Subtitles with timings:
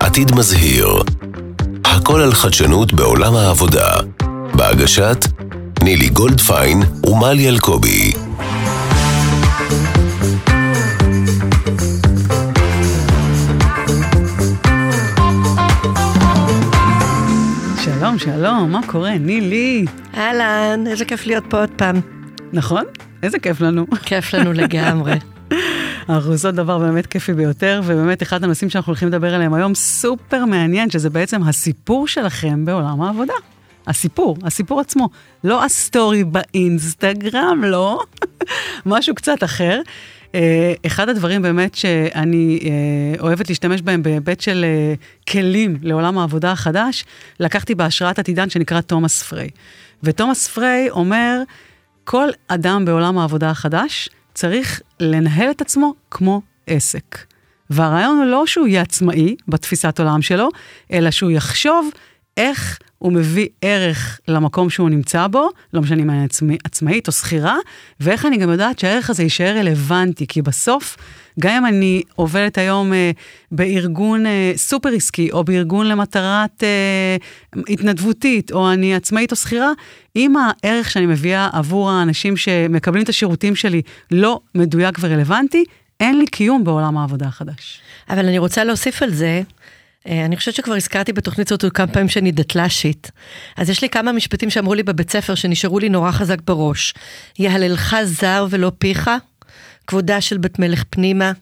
[0.00, 1.02] עתיד מזהיר,
[1.84, 3.90] הכל על חדשנות בעולם העבודה,
[4.54, 5.24] בהגשת
[5.82, 8.12] נילי גולדפיין ומלי אלקובי.
[17.84, 19.18] שלום, שלום, מה קורה?
[19.18, 19.84] נילי.
[20.16, 22.00] אהלן, איזה כיף להיות פה עוד פעם.
[22.52, 22.84] נכון?
[23.22, 23.86] איזה כיף לנו.
[24.04, 25.12] כיף לנו לגמרי.
[26.08, 30.44] אנחנו עושות דבר באמת כיפי ביותר, ובאמת אחד הנושאים שאנחנו הולכים לדבר עליהם היום סופר
[30.44, 33.34] מעניין, שזה בעצם הסיפור שלכם בעולם העבודה.
[33.86, 35.08] הסיפור, הסיפור עצמו.
[35.44, 38.00] לא ה story באינסטגרם, לא.
[38.86, 39.80] משהו קצת אחר.
[40.26, 40.30] Uh,
[40.86, 47.04] אחד הדברים באמת שאני uh, אוהבת להשתמש בהם בהיבט של uh, כלים לעולם העבודה החדש,
[47.40, 49.48] לקחתי בהשראת עתידן שנקרא Thomas Frey.
[50.02, 51.42] ו Thomas Frey אומר,
[52.10, 57.18] כל אדם בעולם העבודה החדש צריך לנהל את עצמו כמו עסק.
[57.70, 60.48] והרעיון הוא לא שהוא יהיה עצמאי בתפיסת עולם שלו,
[60.92, 61.90] אלא שהוא יחשוב
[62.36, 67.12] איך הוא מביא ערך למקום שהוא נמצא בו, לא משנה אם אני עצמא, עצמאית או
[67.12, 67.56] שכירה,
[68.00, 70.96] ואיך אני גם יודעת שהערך הזה יישאר רלוונטי, כי בסוף,
[71.38, 73.10] גם אם אני עובדת היום אה,
[73.52, 77.16] בארגון אה, סופר עסקי, או בארגון למטרת אה,
[77.68, 79.70] התנדבותית, או אני עצמאית או שכירה,
[80.16, 85.64] אם הערך שאני מביאה עבור האנשים שמקבלים את השירותים שלי לא מדויק ורלוונטי,
[86.00, 87.80] אין לי קיום בעולם העבודה החדש.
[88.10, 89.42] אבל אני רוצה להוסיף על זה,
[90.08, 93.10] אה, אני חושבת שכבר הזכרתי בתוכנית הזאת כמה פעמים שאני דתל"שית.
[93.56, 96.94] אז יש לי כמה משפטים שאמרו לי בבית ספר שנשארו לי נורא חזק בראש.
[97.38, 99.10] יהללך זר ולא פיך,
[99.88, 101.32] כבודה של בת מלך פנימה,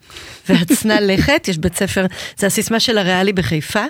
[0.48, 3.84] והצנע לכת, יש בית ספר, זה הסיסמה של הריאלי בחיפה.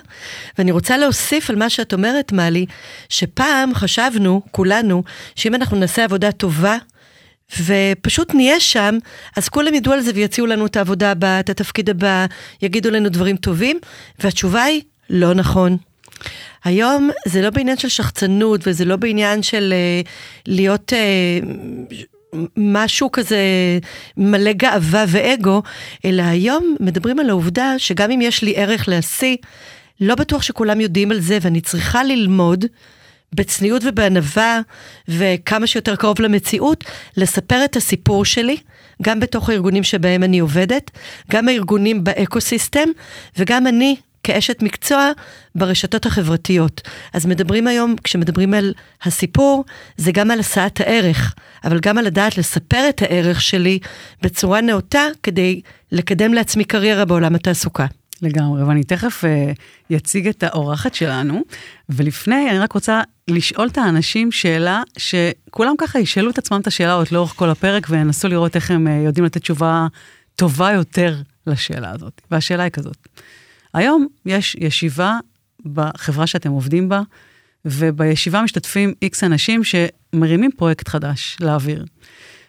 [0.57, 2.65] ואני רוצה להוסיף על מה שאת אומרת, מלי,
[3.09, 5.03] שפעם חשבנו, כולנו,
[5.35, 6.77] שאם אנחנו נעשה עבודה טובה,
[7.61, 8.97] ופשוט נהיה שם,
[9.37, 12.25] אז כולם ידעו על זה ויציעו לנו את העבודה הבאה, את התפקיד הבא,
[12.61, 13.79] יגידו לנו דברים טובים,
[14.19, 15.77] והתשובה היא, לא נכון.
[16.63, 20.07] היום זה לא בעניין של שחצנות וזה לא בעניין של uh,
[20.47, 22.16] להיות uh,
[22.57, 23.39] משהו כזה
[24.17, 25.61] מלא גאווה ואגו,
[26.05, 29.37] אלא היום מדברים על העובדה שגם אם יש לי ערך להשיא,
[30.01, 32.65] לא בטוח שכולם יודעים על זה ואני צריכה ללמוד
[33.33, 34.61] בצניעות ובענווה
[35.07, 36.83] וכמה שיותר קרוב למציאות,
[37.17, 38.57] לספר את הסיפור שלי,
[39.01, 40.91] גם בתוך הארגונים שבהם אני עובדת,
[41.31, 42.89] גם הארגונים באקו-סיסטם,
[43.37, 43.95] וגם אני
[44.27, 45.11] כאשת מקצוע
[45.55, 46.81] ברשתות החברתיות.
[47.13, 48.73] אז מדברים היום, כשמדברים על
[49.03, 49.65] הסיפור,
[49.97, 53.79] זה גם על השאת הערך, אבל גם על לדעת לספר את הערך שלי
[54.21, 55.61] בצורה נאותה כדי
[55.91, 57.85] לקדם לעצמי קריירה בעולם התעסוקה.
[58.21, 61.41] לגמרי, ואני תכף uh, אציג את האורחת שלנו,
[61.89, 66.93] ולפני אני רק רוצה לשאול את האנשים שאלה שכולם ככה ישאלו את עצמם את השאלה
[66.93, 69.87] עוד לאורך כל הפרק וינסו לראות איך הם uh, יודעים לתת תשובה
[70.35, 71.15] טובה יותר
[71.47, 72.21] לשאלה הזאת.
[72.31, 72.97] והשאלה היא כזאת,
[73.73, 75.19] היום יש ישיבה
[75.65, 77.01] בחברה שאתם עובדים בה,
[77.65, 81.85] ובישיבה משתתפים איקס אנשים שמרימים פרויקט חדש לאוויר.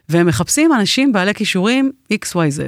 [0.09, 2.61] והם מחפשים אנשים בעלי כישורים XYZ,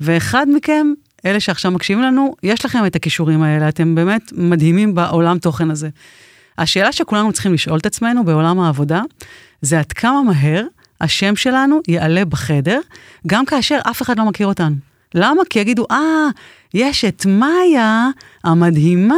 [0.00, 0.86] ואחד מכם
[1.26, 5.88] אלה שעכשיו מקשיבים לנו, יש לכם את הכישורים האלה, אתם באמת מדהימים בעולם תוכן הזה.
[6.58, 9.02] השאלה שכולנו צריכים לשאול את עצמנו בעולם העבודה,
[9.62, 10.64] זה עד כמה מהר
[11.00, 12.80] השם שלנו יעלה בחדר,
[13.26, 14.76] גם כאשר אף אחד לא מכיר אותנו.
[15.14, 15.42] למה?
[15.50, 16.28] כי יגידו, אה,
[16.74, 18.08] יש את מאיה
[18.44, 19.14] המדהימה,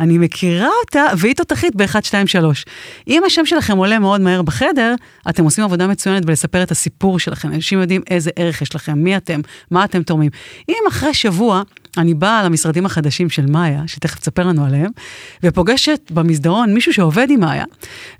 [0.00, 2.64] אני מכירה אותה, והיא תותחית ב-1, 2, 3.
[3.08, 4.94] אם השם שלכם עולה מאוד מהר בחדר,
[5.28, 7.48] אתם עושים עבודה מצוינת בלספר את הסיפור שלכם.
[7.48, 9.40] אנשים יודעים איזה ערך יש לכם, מי אתם,
[9.70, 10.30] מה אתם תורמים.
[10.68, 11.62] אם אחרי שבוע
[11.98, 14.90] אני באה למשרדים החדשים של מאיה, שתכף תספר לנו עליהם,
[15.42, 17.64] ופוגשת במסדרון מישהו שעובד עם מאיה,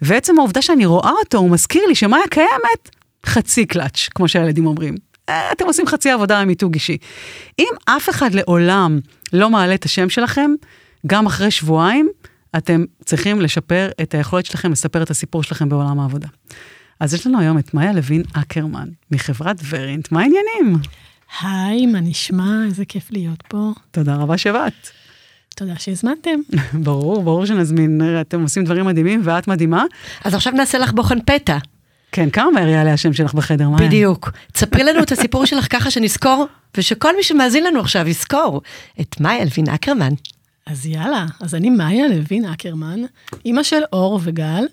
[0.03, 2.91] ועצם העובדה שאני רואה אותו, הוא מזכיר לי שמאיה קיימת,
[3.27, 5.04] חצי קלאץ', כמו שהילדים אומרים.
[5.25, 6.97] אתם עושים חצי עבודה עם מיתוג אישי.
[7.59, 9.01] אם אף אחד לעולם
[9.33, 10.51] לא מעלה את השם שלכם,
[11.07, 12.09] גם אחרי שבועיים,
[12.57, 16.29] אתם צריכים לשפר את היכולת שלכם לספר את הסיפור שלכם בעולם העבודה.
[17.01, 20.79] אז יש לנו היום את מאיה לוין אקרמן, מחברת ורינט, מה העניינים?
[21.41, 22.65] היי, מה נשמע?
[22.67, 23.71] איזה כיף להיות פה.
[23.91, 24.89] תודה רבה שבאת.
[25.57, 26.41] תודה שהזמנתם.
[26.85, 29.85] ברור, ברור שנזמין, אתם עושים דברים מדהימים ואת מדהימה.
[30.25, 31.59] אז עכשיו נעשה לך בוחן פתע.
[32.15, 33.89] כן, כמה מהר יעלה השם שלך בחדר, מאיה?
[33.89, 34.31] בדיוק.
[34.53, 36.47] תספרי לנו את הסיפור שלך ככה שנזכור,
[36.77, 38.63] ושכל מי שמאזין לנו עכשיו יזכור
[39.01, 40.13] את מאיה לוין אקרמן.
[40.67, 43.01] אז יאללה, אז אני מאיה לוין אקרמן,
[43.45, 44.65] אימא של אור וגל,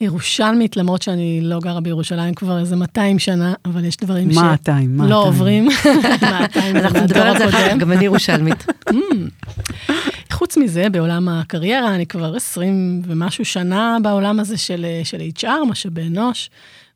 [0.00, 4.36] ירושלמית, למרות שאני לא גרה בירושלים כבר איזה 200 שנה, אבל יש דברים ש...
[4.36, 5.68] 200, לא עוברים.
[6.40, 8.66] 200 אנחנו נדבר על זה אחר כך, גם אני ירושלמית.
[8.90, 9.90] Mm.
[10.32, 16.02] חוץ מזה, בעולם הקריירה, אני כבר 20 ומשהו שנה בעולם הזה של, של HR, משאבי
[16.02, 16.50] אנוש,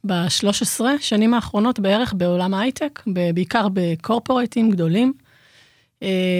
[0.07, 3.03] ב-13 שנים האחרונות בערך בעולם ההייטק,
[3.35, 5.13] בעיקר בקורפורטים גדולים.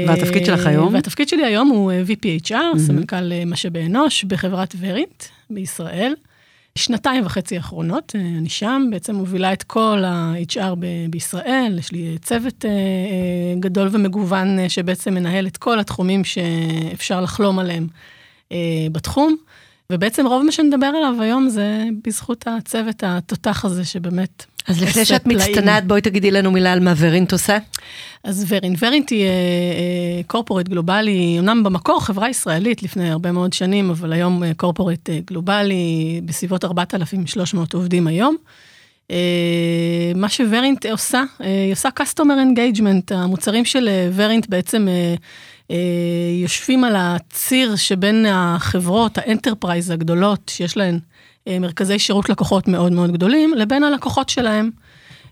[0.09, 0.95] והתפקיד שלך היום?
[0.95, 2.79] והתפקיד שלי היום הוא VPHR, mm-hmm.
[2.79, 6.15] סמנכ"ל משאבי אנוש בחברת ורינט בישראל.
[6.79, 12.19] שנתיים וחצי האחרונות, אה, אני שם, בעצם מובילה את כל ה-HR ב- בישראל, יש לי
[12.23, 17.87] צוות אה, אה, גדול ומגוון שבעצם מנהל את כל התחומים שאפשר לחלום עליהם
[18.93, 19.37] בתחום.
[19.91, 25.27] ובעצם רוב מה שנדבר עליו היום זה בזכות הצוות התותח הזה שבאמת אז לפני שאת
[25.27, 27.59] מצטנעת, בואי תגידי לנו מילה על מה ורינט עושה.
[28.25, 29.27] אז ורינט, ורינט היא
[30.27, 36.65] קורפורט גלובלי, אמנם במקור חברה ישראלית לפני הרבה מאוד שנים, אבל היום קורפורט גלובלי, בסביבות
[36.65, 38.37] 4,300 עובדים היום.
[40.15, 44.89] מה שוורינט עושה, היא עושה customer engagement, המוצרים של Verint בעצם
[46.43, 50.99] יושבים על הציר שבין החברות, ה enterprise הגדולות, שיש להן
[51.49, 54.71] אה, מרכזי שירות לקוחות מאוד מאוד גדולים, לבין הלקוחות שלהם.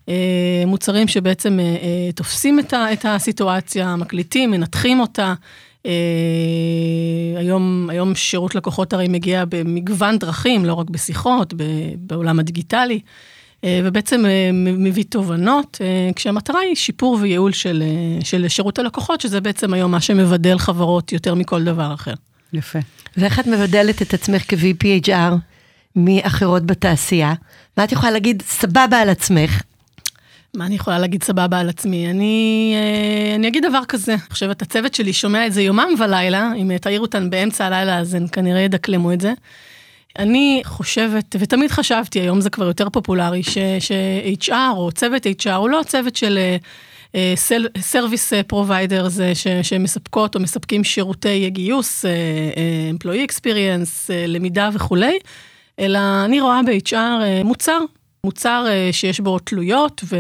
[0.09, 5.35] אה, מוצרים שבעצם אה, תופסים את הסיטואציה, מקליטים, מנתחים אותה.
[7.37, 11.55] היום, היום שירות לקוחות הרי מגיע במגוון דרכים, לא רק בשיחות,
[11.97, 13.01] בעולם הדיגיטלי,
[13.67, 14.25] ובעצם
[14.55, 15.81] מביא תובנות,
[16.17, 17.83] כשהמטרה היא שיפור וייעול של,
[18.25, 22.15] של שירות הלקוחות, שזה בעצם היום מה שמבדל חברות יותר מכל דבר אחר.
[22.53, 22.79] יפה.
[23.17, 25.35] ואיך את מבדלת את עצמך כ-VPHR?
[25.97, 27.35] מאחרות בתעשייה.
[27.77, 29.63] מה את יכולה להגיד סבבה על עצמך?
[30.55, 32.11] מה אני יכולה להגיד סבבה על עצמי?
[32.11, 36.53] אני, אה, אני אגיד דבר כזה, אני חושבת, הצוות שלי שומע את זה יומם ולילה,
[36.57, 39.33] אם תעיר אותן באמצע הלילה אז הן כנראה ידקלמו את זה.
[40.19, 45.81] אני חושבת, ותמיד חשבתי, היום זה כבר יותר פופולרי, ש-HR או צוות HR הוא לא
[45.87, 46.39] צוות של
[47.79, 49.19] service uh, providers
[49.63, 55.19] שמספקות או מספקים שירותי גיוס, uh, employee experience, uh, למידה וכולי,
[55.79, 57.79] אלא אני רואה ב-HR אה, מוצר,
[58.25, 60.17] מוצר אה, שיש בו תלויות ו...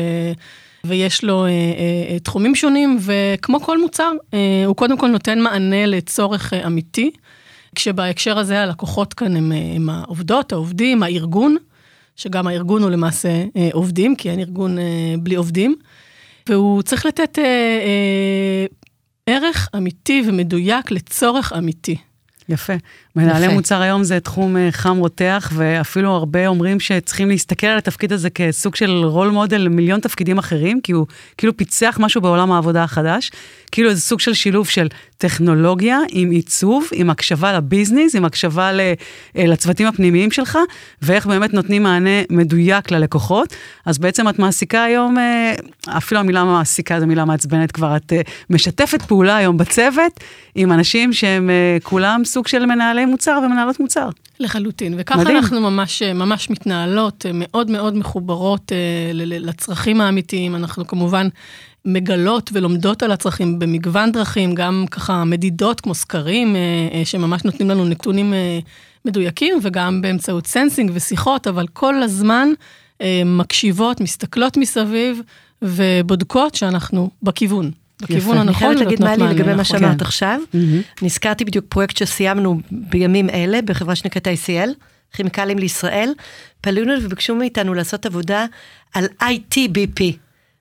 [0.85, 5.87] ויש לו אה, אה, תחומים שונים, וכמו כל מוצר, אה, הוא קודם כל נותן מענה
[5.87, 7.11] לצורך אה, אמיתי,
[7.79, 11.57] כשבהקשר הזה הלקוחות כאן הם, הם העובדות, העובדים, הארגון,
[12.17, 15.75] שגם הארגון הוא למעשה אה, עובדים, כי אין ארגון אה, בלי עובדים,
[16.49, 18.67] והוא צריך לתת אה, אה,
[19.27, 21.97] ערך אמיתי ומדויק לצורך אמיתי.
[22.49, 22.73] יפה.
[23.19, 23.55] מנהלי יפה.
[23.55, 28.31] מוצר היום זה תחום אה, חם רותח, ואפילו הרבה אומרים שצריכים להסתכל על התפקיד הזה
[28.31, 31.07] כסוג של רול מודל למיליון תפקידים אחרים, כי הוא
[31.39, 33.31] כאילו פיצח משהו בעולם העבודה החדש,
[33.73, 34.89] כאילו איזה סוג של שילוב של
[35.19, 38.95] טכנולוגיה עם עיצוב, עם הקשבה לביזנס, עם הקשבה אה,
[39.37, 40.59] לצוותים הפנימיים שלך,
[41.03, 43.55] ואיך באמת נותנים מענה מדויק ללקוחות.
[43.87, 45.55] אז בעצם את מעסיקה היום, אה,
[45.97, 48.13] אפילו המילה מעסיקה זו מילה מעצבנת כבר, את
[48.51, 50.21] משתפת פעולה היום בצוות
[50.55, 51.51] עם אנשים שהם
[51.83, 54.09] כולם סוג של מנהלי מוצר ומנהלות מוצר.
[54.41, 55.37] לחלוטין, וככה מדהים.
[55.37, 60.55] אנחנו ממש, ממש מתנהלות, מאוד מאוד מחוברות אה, לצרכים האמיתיים.
[60.55, 61.29] אנחנו כמובן
[61.85, 66.61] מגלות ולומדות על הצרכים במגוון דרכים, גם ככה מדידות כמו סקרים, אה,
[66.93, 68.35] אה, שממש נותנים לנו נתונים
[69.05, 72.49] מדויקים, וגם באמצעות sensing ושיחות, אבל כל הזמן
[73.25, 75.21] מקשיבות, מסתכלות מסביב
[75.63, 77.71] ובודקות שאנחנו בכיוון.
[78.03, 78.41] בכיוון יפה.
[78.41, 78.49] הנכון.
[78.49, 80.05] אני חייבת להגיד, מלי, לגבי מה שאמרת כן.
[80.05, 81.03] עכשיו, mm-hmm.
[81.03, 84.71] נזכרתי בדיוק פרויקט שסיימנו בימים אלה בחברה שנקראת ICL,
[85.13, 86.13] כימיקלים לישראל,
[86.61, 88.47] פלונו וביקשו מאיתנו לעשות עבודה
[88.95, 90.03] על ITBP.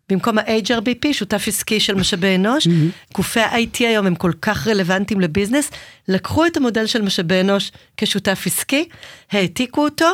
[0.10, 3.14] במקום ה-HRBP, שותף עסקי של משאבי אנוש, mm-hmm.
[3.16, 5.72] גופי ה-IT היום הם כל כך רלוונטיים לביזנס,
[6.08, 8.90] לקחו את המודל של משאבי אנוש כשותף עסקי,
[9.32, 10.08] העתיקו אותו,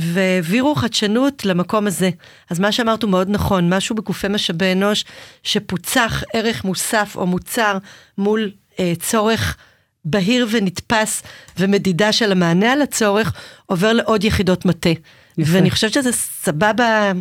[0.00, 2.10] והעבירו חדשנות למקום הזה.
[2.50, 5.04] אז מה שאמרת הוא מאוד נכון, משהו בגופי משאבי אנוש
[5.42, 7.78] שפוצח ערך מוסף או מוצר
[8.18, 9.56] מול אה, צורך
[10.04, 11.22] בהיר ונתפס
[11.58, 13.32] ומדידה של המענה על הצורך,
[13.66, 14.90] עובר לעוד יחידות מטה.
[15.38, 15.54] יפה.
[15.54, 17.12] ואני חושבת שזה סבבה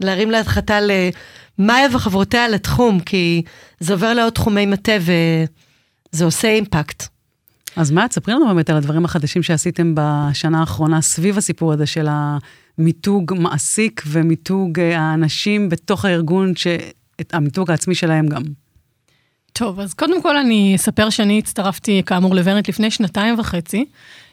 [0.00, 3.42] להרים להדחתה למאיה וחברותיה לתחום, כי
[3.80, 7.11] זה עובר לעוד תחומי מטה וזה עושה אימפקט.
[7.76, 12.08] אז מה, תספרי לנו באמת על הדברים החדשים שעשיתם בשנה האחרונה סביב הסיפור הזה של
[12.78, 18.42] המיתוג מעסיק ומיתוג אה, האנשים בתוך הארגון, שאת המיתוג העצמי שלהם גם.
[19.52, 23.84] טוב, אז קודם כל אני אספר שאני הצטרפתי כאמור לוורנט לפני שנתיים וחצי.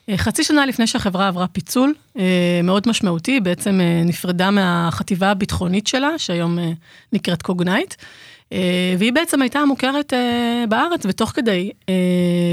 [0.09, 6.09] אה, חצי שנה לפני שהחברה עברה פיצול אה, מאוד משמעותי, בעצם נפרדה מהחטיבה הביטחונית שלה,
[6.17, 6.57] שהיום
[7.13, 7.95] נקראת קוגנייט.
[8.53, 11.93] אה, והיא בעצם הייתה מוכרת אה, בארץ, ותוך כדי אה,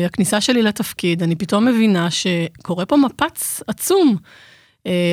[0.06, 4.16] הכניסה שלי לתפקיד, אני פתאום מבינה שקורה פה מפץ עצום.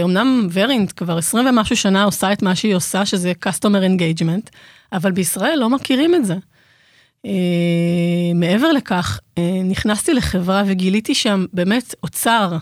[0.04, 4.50] אמנם ורינט כבר 20 ומשהו שנה עושה את מה שהיא עושה, שזה Customer Engagement,
[4.94, 6.36] אבל בישראל לא מכירים את זה.
[8.36, 9.20] מעבר לכך,
[9.64, 12.58] נכנסתי לחברה וגיליתי שם באמת אוצר,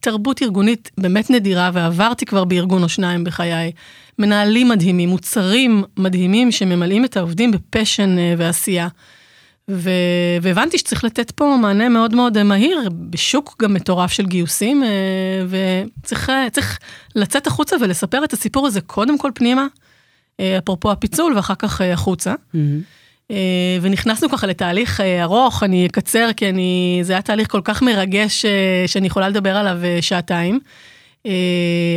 [0.00, 3.72] תרבות ארגונית באמת נדירה, ועברתי כבר בארגון או שניים בחיי.
[4.18, 8.88] מנהלים מדהימים, מוצרים מדהימים שממלאים את העובדים בפשן ועשייה.
[9.70, 9.90] ו...
[10.42, 14.82] והבנתי שצריך לתת פה מענה מאוד מאוד מהיר, בשוק גם מטורף של גיוסים,
[15.48, 16.32] וצריך
[17.14, 19.66] לצאת החוצה ולספר את הסיפור הזה קודם כל פנימה,
[20.40, 22.34] אפרופו הפיצול ואחר כך החוצה.
[22.54, 23.32] Mm-hmm.
[23.82, 28.44] ונכנסנו ככה לתהליך ארוך, אני אקצר כי אני, זה היה תהליך כל כך מרגש
[28.86, 30.60] שאני יכולה לדבר עליו שעתיים.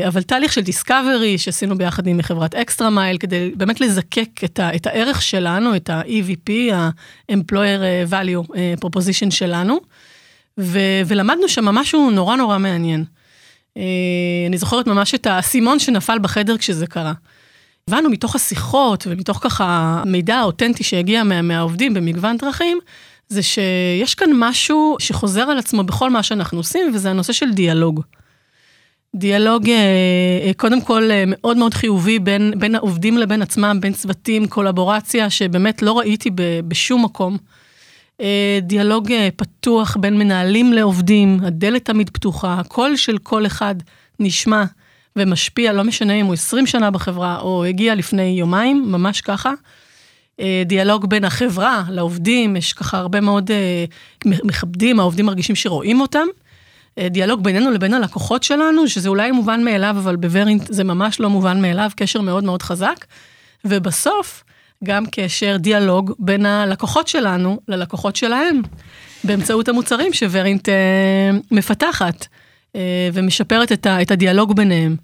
[0.07, 4.75] אבל תהליך של דיסקאברי שעשינו ביחד עם חברת אקסטרה מייל כדי באמת לזקק את, ה,
[4.75, 8.51] את הערך שלנו, את ה-EVP, ה-Employer Value
[8.85, 9.79] Proposition שלנו,
[10.57, 13.03] ו, ולמדנו שם משהו נורא נורא מעניין.
[14.47, 17.13] אני זוכרת ממש את האסימון שנפל בחדר כשזה קרה.
[17.87, 22.79] הבנו מתוך השיחות ומתוך ככה מידע אותנטי שהגיע מה, מהעובדים במגוון דרכים,
[23.27, 28.01] זה שיש כאן משהו שחוזר על עצמו בכל מה שאנחנו עושים, וזה הנושא של דיאלוג.
[29.15, 29.69] דיאלוג
[30.57, 35.99] קודם כל מאוד מאוד חיובי בין, בין העובדים לבין עצמם, בין צוותים, קולבורציה שבאמת לא
[35.99, 36.29] ראיתי
[36.67, 37.37] בשום מקום.
[38.61, 43.75] דיאלוג פתוח בין מנהלים לעובדים, הדלת תמיד פתוחה, הקול של כל אחד
[44.19, 44.63] נשמע
[45.15, 49.51] ומשפיע, לא משנה אם הוא 20 שנה בחברה או הגיע לפני יומיים, ממש ככה.
[50.65, 53.51] דיאלוג בין החברה לעובדים, יש ככה הרבה מאוד
[54.25, 56.27] מכבדים, העובדים מרגישים שרואים אותם.
[56.99, 61.61] דיאלוג בינינו לבין הלקוחות שלנו, שזה אולי מובן מאליו, אבל בוורינט זה ממש לא מובן
[61.61, 63.05] מאליו, קשר מאוד מאוד חזק.
[63.65, 64.43] ובסוף,
[64.83, 68.61] גם קשר, דיאלוג בין הלקוחות שלנו ללקוחות שלהם,
[69.23, 72.27] באמצעות המוצרים שוורינט אה, מפתחת
[72.75, 74.95] אה, ומשפרת את, ה, את הדיאלוג ביניהם.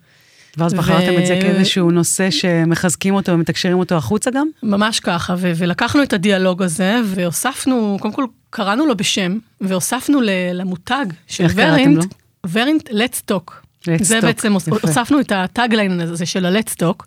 [0.58, 1.20] ואז בחרתם ו...
[1.20, 4.48] את זה כאיזשהו נושא שמחזקים אותו ומתקשרים אותו החוצה גם?
[4.64, 10.20] ממש ככה, ו- ולקחנו את הדיאלוג הזה והוספנו, קודם כל קראנו לו בשם, והוספנו
[10.54, 12.06] למותג של ורינט,
[12.52, 13.52] ורינט let's talk.
[13.84, 14.22] Let's זה talk.
[14.22, 14.88] בעצם, יפה.
[14.88, 17.04] הוספנו את הטאגליין הזה של ה-let's talk,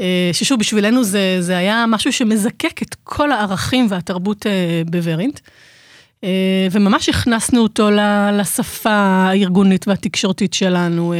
[0.00, 5.40] אה, ששוב, בשבילנו זה, זה היה משהו שמזקק את כל הערכים והתרבות אה, בוורינט.
[6.24, 7.90] אה, וממש הכנסנו אותו
[8.32, 11.14] לשפה הארגונית והתקשורתית שלנו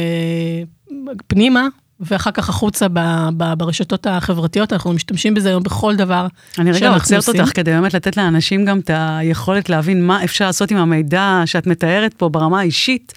[1.27, 1.67] פנימה,
[2.01, 2.99] ואחר כך החוצה ב,
[3.37, 6.27] ב, ברשתות החברתיות, אנחנו משתמשים בזה היום בכל דבר
[6.59, 10.71] אני רגע עוצרת אותך כדי באמת לתת לאנשים גם את היכולת להבין מה אפשר לעשות
[10.71, 13.13] עם המידע שאת מתארת פה ברמה האישית,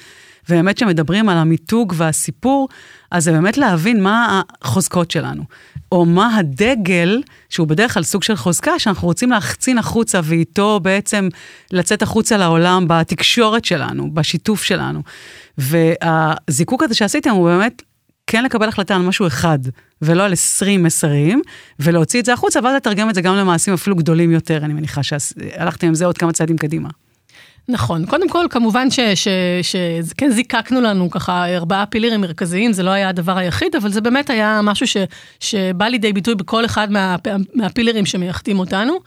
[0.48, 2.68] ובאמת שמדברים על המיתוג והסיפור,
[3.10, 5.44] אז זה באמת להבין מה החוזקות שלנו,
[5.92, 11.28] או מה הדגל, שהוא בדרך כלל סוג של חוזקה, שאנחנו רוצים להחצין החוצה ואיתו בעצם
[11.72, 15.02] לצאת החוצה לעולם בתקשורת שלנו, בשיתוף שלנו.
[15.58, 17.82] והזיקוק הזה שעשיתם הוא באמת
[18.26, 19.58] כן לקבל החלטה על משהו אחד,
[20.02, 21.42] ולא על 20 מסרים,
[21.78, 25.02] ולהוציא את זה החוצה, ואז לתרגם את זה גם למעשים אפילו גדולים יותר, אני מניחה
[25.02, 26.88] שהלכתם עם זה עוד כמה צעדים קדימה.
[27.68, 33.38] נכון, קודם כל כמובן שכן זיקקנו לנו ככה ארבעה פילרים מרכזיים, זה לא היה הדבר
[33.38, 34.96] היחיד, אבל זה באמת היה משהו ש,
[35.40, 37.16] שבא לידי ביטוי בכל אחד מה,
[37.54, 38.98] מהפילרים שמייחדים אותנו.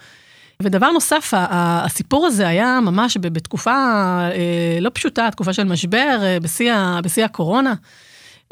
[0.61, 6.37] ודבר נוסף, הסיפור הזה היה ממש בתקופה אה, לא פשוטה, תקופה של משבר, אה,
[7.01, 7.73] בשיא הקורונה.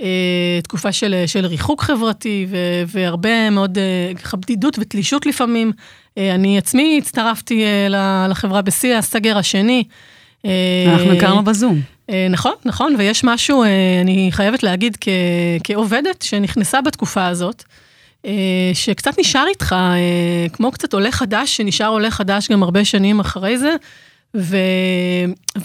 [0.01, 3.77] אה, תקופה של, של ריחוק חברתי ו, והרבה מאוד
[4.23, 5.71] ככה בדידות ותלישות לפעמים.
[6.17, 7.63] אני עצמי הצטרפתי
[8.29, 9.83] לחברה בשיא הסגר השני.
[10.87, 11.81] אנחנו הכרנו בזום.
[12.29, 13.63] נכון, נכון, ויש משהו,
[14.01, 15.07] אני חייבת להגיד, כ,
[15.63, 17.63] כעובדת שנכנסה בתקופה הזאת,
[18.73, 23.57] שקצת נשאר איתך, אה, כמו קצת עולה חדש, שנשאר עולה חדש גם הרבה שנים אחרי
[23.57, 23.75] זה,
[24.35, 24.57] ו,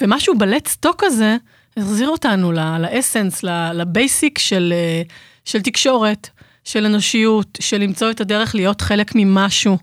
[0.00, 1.36] ומשהו בלט סטוק הזה
[1.76, 3.42] החזיר אותנו לאסנס,
[3.74, 5.02] לבייסיק של, אה,
[5.44, 6.28] של תקשורת,
[6.64, 9.78] של אנושיות, של למצוא את הדרך להיות חלק ממשהו,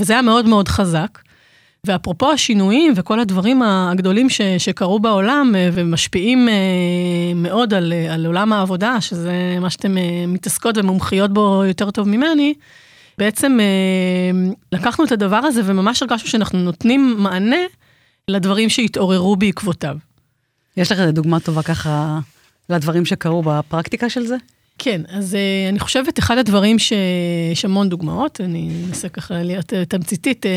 [0.00, 1.18] וזה היה מאוד מאוד חזק.
[1.86, 6.54] ואפרופו השינויים וכל הדברים הגדולים ש, שקרו בעולם אה, ומשפיעים אה,
[7.34, 9.96] מאוד על, על עולם העבודה, שזה מה שאתם
[10.28, 12.54] מתעסקות ומומחיות בו יותר טוב ממני,
[13.18, 13.58] בעצם
[14.72, 17.56] לקחנו את הדבר הזה וממש הרגשנו שאנחנו נותנים מענה
[18.28, 19.96] לדברים שהתעוררו בעקבותיו.
[20.78, 22.18] יש לך דוגמה טובה ככה
[22.70, 24.36] לדברים שקרו בפרקטיקה של זה?
[24.78, 29.76] כן, אז uh, אני חושבת, אחד הדברים שיש המון דוגמאות, אני אנסה ככה להיות uh,
[29.88, 30.48] תמציתית, uh,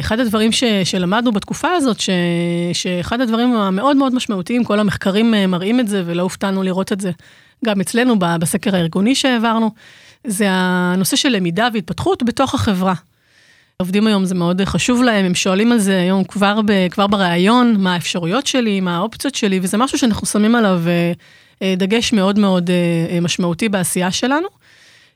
[0.00, 2.10] אחד הדברים ש, שלמדנו בתקופה הזאת, ש,
[2.72, 7.00] שאחד הדברים המאוד מאוד משמעותיים, כל המחקרים uh, מראים את זה, ולא הופתענו לראות את
[7.00, 7.10] זה
[7.64, 9.70] גם אצלנו בסקר הארגוני שהעברנו,
[10.26, 12.94] זה הנושא של למידה והתפתחות בתוך החברה.
[13.76, 17.76] עובדים היום זה מאוד חשוב להם, הם שואלים על זה היום כבר, ב, כבר בריאיון,
[17.78, 20.82] מה האפשרויות שלי, מה האופציות שלי, וזה משהו שאנחנו שמים עליו
[21.62, 24.48] אה, דגש מאוד מאוד אה, משמעותי בעשייה שלנו.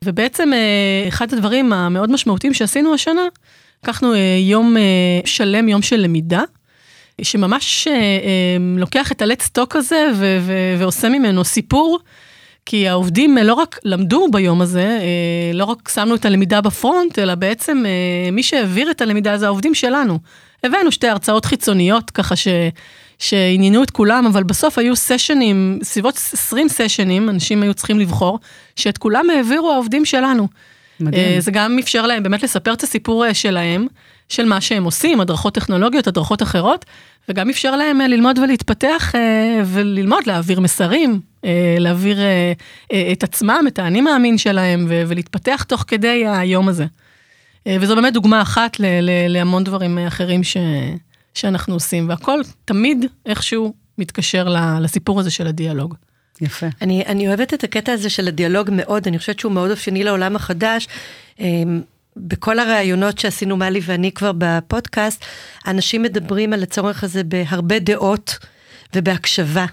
[0.04, 3.22] ובעצם אה, אחד הדברים המאוד משמעותיים שעשינו השנה,
[3.82, 4.76] לקחנו יום
[5.24, 6.42] שלם, יום של למידה.
[7.22, 7.88] שממש
[8.76, 10.06] לוקח את הלט סטוק הזה
[10.78, 11.98] ועושה ממנו סיפור
[12.66, 14.98] כי העובדים לא רק למדו ביום הזה,
[15.54, 17.84] לא רק שמנו את הלמידה בפרונט, אלא בעצם
[18.32, 20.18] מי שהעביר את הלמידה זה העובדים שלנו.
[20.64, 22.48] הבאנו שתי הרצאות חיצוניות ככה ש...
[23.18, 28.38] שעניינו את כולם, אבל בסוף היו סשנים, סביבות 20 סשנים, אנשים היו צריכים לבחור,
[28.76, 30.48] שאת כולם העבירו העובדים שלנו.
[31.00, 31.40] מדהים.
[31.40, 33.86] זה גם אפשר להם באמת לספר את הסיפור שלהם,
[34.28, 36.84] של מה שהם עושים, הדרכות טכנולוגיות, הדרכות אחרות,
[37.28, 39.14] וגם אפשר להם ללמוד ולהתפתח
[39.64, 41.20] וללמוד להעביר מסרים,
[41.78, 42.18] להעביר
[43.12, 46.86] את עצמם, את האני מאמין שלהם, ולהתפתח תוך כדי היום הזה.
[47.68, 48.76] וזו באמת דוגמה אחת
[49.28, 50.56] להמון דברים אחרים ש...
[51.34, 54.48] שאנחנו עושים, והכל תמיד איכשהו מתקשר
[54.80, 55.94] לסיפור הזה של הדיאלוג.
[56.40, 56.66] יפה.
[56.82, 60.36] אני, אני אוהבת את הקטע הזה של הדיאלוג מאוד, אני חושבת שהוא מאוד אופייני לעולם
[60.36, 60.88] החדש.
[62.16, 65.24] בכל הראיונות שעשינו מלי ואני כבר בפודקאסט,
[65.66, 68.38] אנשים מדברים על הצורך הזה בהרבה דעות
[68.94, 69.66] ובהקשבה.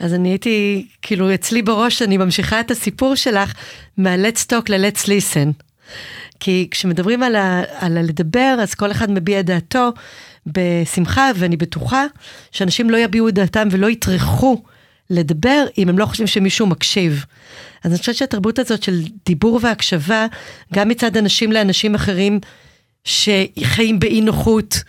[0.00, 3.54] אז אני הייתי, כאילו, אצלי בראש, אני ממשיכה את הסיפור שלך
[3.98, 5.64] מה-let's talk ל-let's listen.
[6.40, 9.92] כי כשמדברים על, ה, על הלדבר, אז כל אחד מביע את דעתו
[10.46, 12.06] בשמחה, ואני בטוחה
[12.52, 14.62] שאנשים לא יביעו את דעתם ולא יטרחו
[15.10, 17.24] לדבר אם הם לא חושבים שמישהו מקשיב.
[17.84, 20.26] אז אני חושבת שהתרבות הזאת של דיבור והקשבה,
[20.74, 22.40] גם מצד אנשים לאנשים אחרים
[23.04, 24.82] שחיים באי נוחות,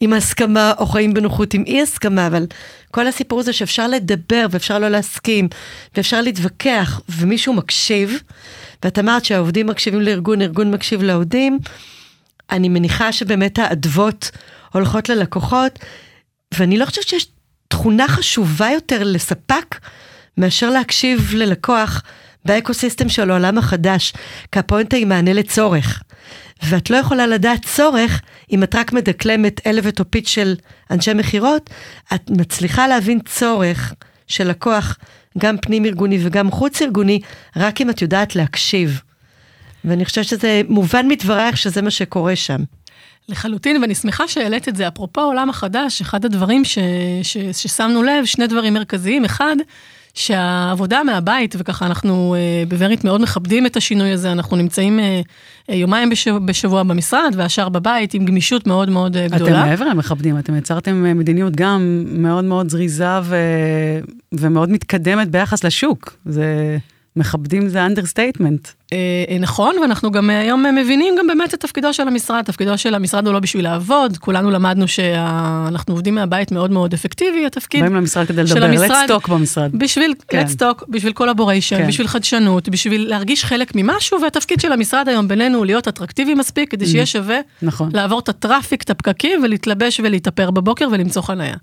[0.00, 2.46] עם הסכמה, או חיים בנוחות עם אי הסכמה, אבל
[2.90, 5.48] כל הסיפור הזה שאפשר לדבר ואפשר לא להסכים,
[5.96, 8.22] ואפשר להתווכח, ומישהו מקשיב,
[8.84, 11.58] ואת אמרת שהעובדים מקשיבים לארגון, ארגון מקשיב לעובדים,
[12.50, 14.30] אני מניחה שבאמת האדוות
[14.72, 15.78] הולכות ללקוחות,
[16.54, 17.26] ואני לא חושבת שיש
[17.76, 19.78] תכונה חשובה יותר לספק
[20.38, 22.02] מאשר להקשיב ללקוח
[22.44, 24.12] באקוסיסטם של העולם החדש,
[24.52, 26.02] כי הפואנטה היא מענה לצורך.
[26.62, 28.20] ואת לא יכולה לדעת צורך
[28.52, 30.54] אם את רק מדקלמת אלף וטופית של
[30.90, 31.70] אנשי מכירות,
[32.14, 33.94] את מצליחה להבין צורך
[34.26, 34.98] של לקוח,
[35.38, 37.20] גם פנים ארגוני וגם חוץ ארגוני,
[37.56, 39.00] רק אם את יודעת להקשיב.
[39.84, 42.60] ואני חושבת שזה מובן מדברייך שזה מה שקורה שם.
[43.28, 44.88] לחלוטין, ואני שמחה שהעלית את זה.
[44.88, 46.78] אפרופו העולם החדש, אחד הדברים ש,
[47.22, 49.24] ש, ששמנו לב, שני דברים מרכזיים.
[49.24, 49.56] אחד,
[50.16, 56.10] שהעבודה מהבית, וככה אנחנו uh, בווריט מאוד מכבדים את השינוי הזה, אנחנו נמצאים uh, יומיים
[56.10, 59.60] בשבוע, בשבוע במשרד, והשאר בבית עם גמישות מאוד מאוד uh, גדולה.
[59.60, 63.36] אתם מעבר למכבדים, אתם יצרתם מדיניות גם מאוד מאוד זריזה ו...
[64.32, 66.16] ומאוד מתקדמת ביחס לשוק.
[66.26, 66.78] זה...
[67.16, 68.68] מכבדים זה understatement.
[68.92, 68.98] אה,
[69.28, 72.42] אה, נכון, ואנחנו גם היום מבינים גם באמת את תפקידו של המשרד.
[72.44, 77.46] תפקידו של המשרד הוא לא בשביל לעבוד, כולנו למדנו שאנחנו עובדים מהבית מאוד מאוד אפקטיבי,
[77.46, 79.70] התפקיד באים למשרד כדי לדבר, let's talk במשרד.
[79.72, 80.44] בשביל כן.
[80.44, 81.88] let's talk, בשביל collaboration, כן.
[81.88, 86.70] בשביל חדשנות, בשביל להרגיש חלק ממשהו, והתפקיד של המשרד היום בינינו הוא להיות אטרקטיבי מספיק,
[86.70, 87.06] כדי שיהיה mm.
[87.06, 87.90] שווה נכון.
[87.94, 91.56] לעבור את ה traffic, את הפקקים, ולהתלבש ולהתאפר בבוקר ולמצוא חניה.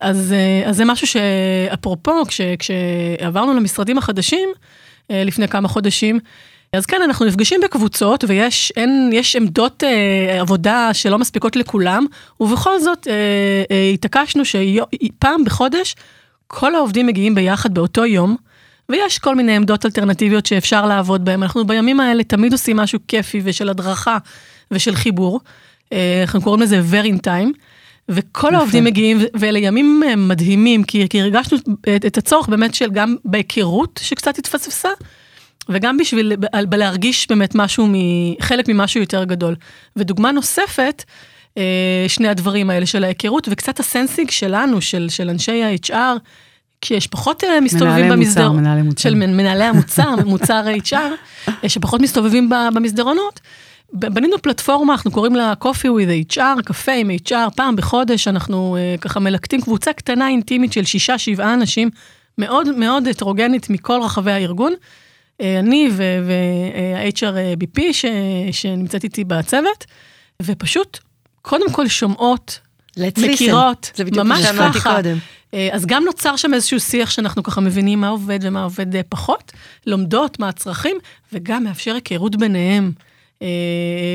[0.00, 4.75] אז, אה, אז זה משהו שאפרופו, כש, כשעברנו למשרדים החדשים, אה,
[5.10, 6.18] לפני כמה חודשים,
[6.72, 12.06] אז כן, אנחנו נפגשים בקבוצות ויש אין, יש עמדות אה, עבודה שלא מספיקות לכולם,
[12.40, 13.12] ובכל זאת אה,
[13.70, 15.96] אה, התעקשנו שפעם בחודש
[16.46, 18.36] כל העובדים מגיעים ביחד באותו יום,
[18.88, 21.42] ויש כל מיני עמדות אלטרנטיביות שאפשר לעבוד בהן.
[21.42, 24.18] אנחנו בימים האלה תמיד עושים משהו כיפי ושל הדרכה
[24.70, 25.40] ושל חיבור.
[25.92, 26.80] אה, אנחנו קוראים לזה
[27.26, 27.50] time.
[28.08, 28.56] וכל יפה.
[28.56, 31.58] העובדים מגיעים, ואלה ימים אה, מדהימים, כי, כי הרגשנו
[31.96, 34.88] את, את הצורך באמת של גם בהיכרות שקצת התפספסה,
[35.68, 36.32] וגם בשביל
[36.72, 37.88] להרגיש באמת משהו,
[38.40, 39.54] חלק ממשהו יותר גדול.
[39.96, 41.04] ודוגמה נוספת,
[41.58, 46.18] אה, שני הדברים האלה של ההיכרות, וקצת הסנסינג שלנו, של, של אנשי ה-HR,
[46.80, 48.52] כי יש פחות אה, מסתובבים במסדר...
[48.52, 53.40] מנהלי מוצר, של מנהלי המוצר, מוצר HR, שפחות מסתובבים במסדרונות.
[53.92, 59.00] בנינו פלטפורמה, אנחנו קוראים לה Coffee with HR, קפה עם HR, פעם בחודש אנחנו uh,
[59.00, 61.90] ככה מלקטים קבוצה קטנה אינטימית של שישה, שבעה אנשים,
[62.38, 64.72] מאוד מאוד הטרוגנית מכל רחבי הארגון.
[64.72, 68.04] Uh, אני וה-HRBP ש,
[68.52, 69.84] שנמצאת איתי בצוות,
[70.42, 70.98] ופשוט
[71.42, 72.60] קודם כל שומעות,
[73.18, 74.44] מכירות, ממש
[74.74, 74.96] ככה.
[74.96, 75.16] קודם.
[75.54, 79.52] אה, אז גם נוצר שם איזשהו שיח שאנחנו ככה מבינים מה עובד ומה עובד פחות,
[79.86, 80.96] לומדות מה הצרכים,
[81.32, 82.92] וגם מאפשר היכרות ביניהם.
[83.42, 83.48] אה,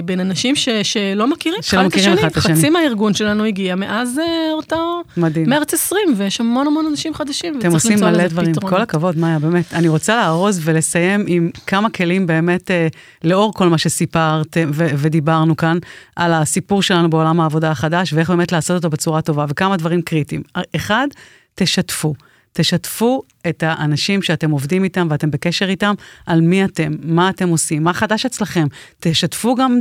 [0.06, 1.86] בין אנשים ש, שלא מכירים אחד
[2.26, 2.56] את השני.
[2.56, 5.50] חצי מהארגון שלנו הגיע מאז אה, אותו מדהים.
[5.50, 7.60] מרץ 20, ויש המון המון אנשים חדשים.
[7.60, 8.72] אתם עושים מלא דברים, פתרון.
[8.72, 9.74] כל הכבוד, מאיה, באמת.
[9.74, 12.88] אני רוצה לארוז ולסיים עם כמה כלים באמת, אה,
[13.24, 15.78] לאור כל מה שסיפרת ו- ודיברנו כאן,
[16.16, 20.42] על הסיפור שלנו בעולם העבודה החדש, ואיך באמת לעשות אותו בצורה טובה, וכמה דברים קריטיים.
[20.76, 21.08] אחד,
[21.56, 22.14] תשתפו.
[22.54, 25.94] תשתפו את האנשים שאתם עובדים איתם ואתם בקשר איתם,
[26.26, 28.68] על מי אתם, מה אתם עושים, מה חדש אצלכם.
[29.00, 29.80] תשתפו גם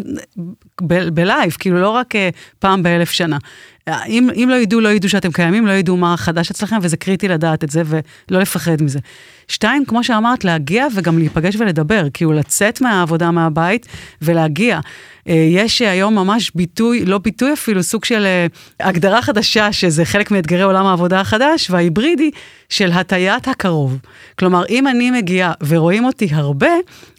[1.15, 2.29] בלייב, כאילו לא רק אה,
[2.59, 3.39] פעם באלף שנה.
[4.09, 7.29] אם, אם לא ידעו, לא ידעו שאתם קיימים, לא ידעו מה חדש אצלכם, וזה קריטי
[7.29, 8.99] לדעת את זה ולא לפחד מזה.
[9.49, 13.87] שתיים, כמו שאמרת, להגיע וגם להיפגש ולדבר, כאילו לצאת מהעבודה מהבית
[14.23, 14.81] ולהגיע.
[15.29, 18.47] אה, יש היום ממש ביטוי, לא ביטוי אפילו, סוג של אה,
[18.81, 22.31] הגדרה חדשה, שזה חלק מאתגרי עולם העבודה החדש וההיברידי,
[22.71, 23.99] של הטיית הקרוב.
[24.39, 26.71] כלומר, אם אני מגיעה ורואים אותי הרבה,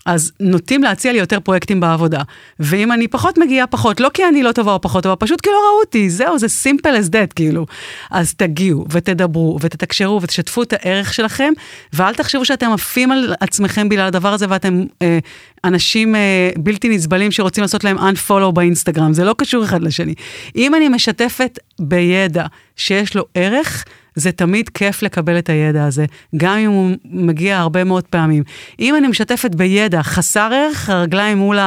[0.06, 2.22] אז נוטים להציע לי יותר פרויקטים בעבודה.
[2.60, 4.00] ואם אני פחות מגיעה, פחות.
[4.00, 6.48] לא כי אני לא טובה או פחות טובה, פשוט כי לא ראו אותי, זהו, זה
[6.64, 7.66] simple as that, כאילו.
[8.12, 11.54] אז תגיעו, ותדברו, ותתקשרו, ותשתפו את הערך שלכם,
[11.94, 15.20] ואל תחשבו שאתם עפים על עצמכם בגלל הדבר הזה, ואתם אה,
[15.64, 20.14] אנשים אה, בלתי נסבלים שרוצים לעשות להם unfollow באינסטגרם, זה לא קשור אחד לשני.
[20.56, 22.46] אם אני משתפת בידע
[22.76, 26.06] שיש לו ערך, זה תמיד כיף לקבל את הידע הזה,
[26.38, 28.44] גם אם הוא מגיע הרבה מאוד פעמים.
[28.80, 31.58] אם אני משתפת בידע חסר ערך, הרגליים מול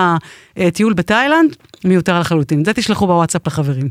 [0.57, 2.65] הטיול בתאילנד, מיותר לחלוטין.
[2.65, 3.89] זה תשלחו בוואטסאפ לחברים.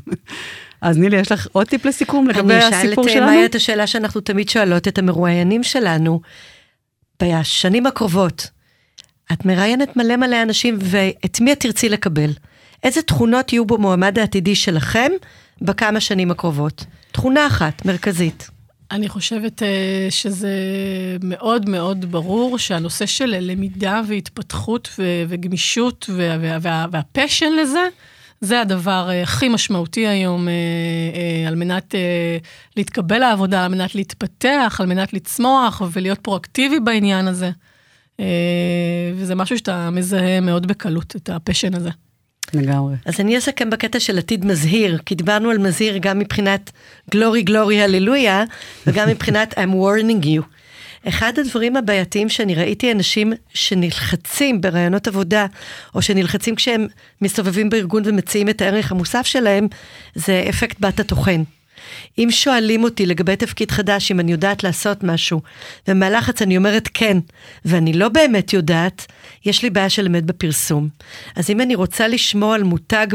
[0.84, 3.08] אז נילי, יש לך עוד טיפ לסיכום לגבי הסיפור שלנו?
[3.08, 6.22] אני אשאל את מאיה את השאלה שאנחנו תמיד שואלות את המרואיינים שלנו.
[7.24, 8.50] בשנים הקרובות,
[9.34, 12.30] את מראיינת מלא מלא אנשים, ואת מי את תרצי לקבל?
[12.84, 15.12] איזה תכונות יהיו בו מועמד העתידי שלכם
[15.62, 16.86] בכמה שנים הקרובות?
[17.12, 18.50] תכונה אחת, מרכזית.
[18.92, 19.66] אני חושבת uh,
[20.10, 20.50] שזה
[21.24, 24.90] מאוד מאוד ברור שהנושא של למידה והתפתחות
[25.28, 27.88] וגמישות וה- וה- וה- והפשן לזה,
[28.44, 30.52] זה הדבר uh, הכי משמעותי היום uh,
[31.16, 31.96] uh, על מנת
[32.78, 37.52] להתקבל לעבודה, על מנת להתפתח, על מנת לצמוח ולהיות פרואקטיבי בעניין הזה.
[39.16, 41.90] וזה משהו שאתה מזהה מאוד בקלות, את הפשן הזה.
[42.54, 42.96] לגמרי.
[43.06, 46.72] אז אני אסכם בקטע של עתיד מזהיר, כי דיברנו על מזהיר גם מבחינת
[47.12, 48.44] גלורי גלורי הללויה,
[48.88, 50.42] וגם מבחינת I'm warning you.
[51.08, 55.46] אחד הדברים הבעייתיים שאני ראיתי אנשים שנלחצים ברעיונות עבודה,
[55.96, 56.88] או שנלחצים כשהם
[57.22, 59.68] מסתובבים בארגון ומציעים את הערך המוסף שלהם,
[60.16, 61.44] זה אפקט בת הטוחן.
[62.18, 65.42] אם שואלים אותי לגבי תפקיד חדש, אם אני יודעת לעשות משהו,
[65.88, 67.18] ומהלחץ אני אומרת כן,
[67.66, 69.06] ואני לא באמת יודעת,
[69.46, 70.90] יש לי בעיה של אמת בפרסום.
[71.36, 73.08] אז אם אני רוצה לשמור על מותג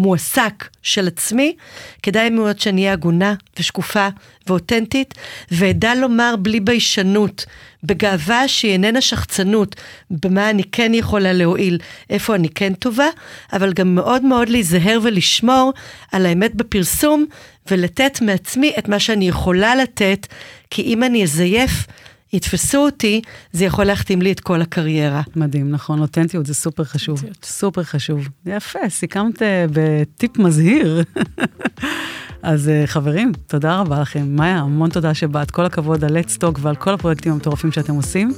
[0.00, 1.56] מועסק של עצמי,
[2.02, 4.08] כדאי מאוד שאני אהיה הגונה ושקופה
[4.46, 5.14] ואותנטית,
[5.50, 7.46] ואדע לומר בלי ביישנות,
[7.84, 9.76] בגאווה שהיא איננה שחצנות,
[10.10, 11.78] במה אני כן יכולה להועיל,
[12.10, 13.08] איפה אני כן טובה,
[13.52, 15.72] אבל גם מאוד מאוד להיזהר ולשמור
[16.12, 17.26] על האמת בפרסום,
[17.70, 20.26] ולתת מעצמי את מה שאני יכולה לתת,
[20.70, 21.86] כי אם אני אזייף,
[22.32, 23.20] יתפסו אותי,
[23.52, 25.22] זה יכול להחתים לי את כל הקריירה.
[25.36, 27.16] מדהים, נכון, אותנטיות זה סופר חשוב.
[27.16, 27.44] אותנטיות.
[27.44, 28.28] סופר חשוב.
[28.46, 31.02] יפה, סיכמת אה, בטיפ מזהיר.
[32.42, 34.36] אז אה, חברים, תודה רבה לכם.
[34.36, 35.50] מאיה, המון תודה שבאת.
[35.50, 38.32] כל הכבוד על Let's Talk ועל כל הפרויקטים המטורפים שאתם עושים.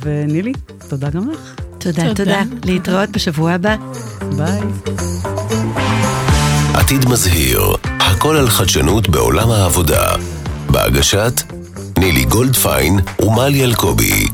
[0.00, 0.52] ונילי,
[0.88, 1.54] תודה גם לך.
[1.78, 2.14] תודה, תודה.
[2.14, 2.42] תודה.
[2.64, 3.76] להתראות בשבוע הבא.
[4.36, 4.60] ביי.
[6.74, 10.16] עתיד מזהיר, הכל על חדשנות בעולם העבודה.
[10.70, 11.63] בהגשת
[11.98, 14.26] נילי גולדפיין ומלי אלקובי.